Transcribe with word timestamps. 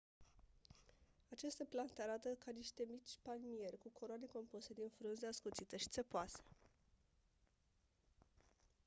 aceste 1.31 1.63
plante 1.65 2.01
arată 2.01 2.29
ca 2.29 2.51
niște 2.51 2.83
mici 2.91 3.17
palmieri 3.21 3.77
cu 3.77 3.89
coroane 3.99 4.25
compuse 4.25 4.73
din 4.73 4.89
frunze 4.97 5.25
ascuțite 5.27 5.77
și 5.77 5.89
țepoase 5.89 6.41